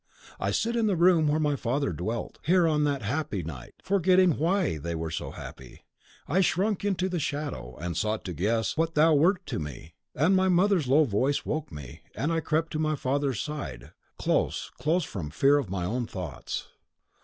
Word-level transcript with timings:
I 0.39 0.49
sit 0.49 0.75
in 0.75 0.87
the 0.87 0.95
room 0.95 1.27
where 1.27 1.39
my 1.39 1.55
father 1.55 1.93
dwelt. 1.93 2.39
Here, 2.43 2.67
on 2.67 2.85
that 2.85 3.03
happy 3.03 3.43
night, 3.43 3.75
forgetting 3.83 4.39
why 4.39 4.79
THEY 4.79 4.95
were 4.95 5.11
so 5.11 5.29
happy, 5.29 5.83
I 6.27 6.41
shrunk 6.41 6.83
into 6.83 7.07
the 7.07 7.19
shadow, 7.19 7.77
and 7.79 7.95
sought 7.95 8.25
to 8.25 8.33
guess 8.33 8.75
what 8.75 8.95
thou 8.95 9.13
wert 9.13 9.45
to 9.45 9.59
me; 9.59 9.93
and 10.15 10.35
my 10.35 10.49
mother's 10.49 10.87
low 10.87 11.03
voice 11.03 11.45
woke 11.45 11.71
me, 11.71 12.01
and 12.15 12.31
I 12.31 12.39
crept 12.39 12.71
to 12.71 12.79
my 12.79 12.95
father's 12.95 13.41
side, 13.41 13.91
close 14.17 14.71
close, 14.79 15.03
from 15.03 15.29
fear 15.29 15.59
of 15.59 15.69
my 15.69 15.85
own 15.85 16.07
thoughts. 16.07 16.69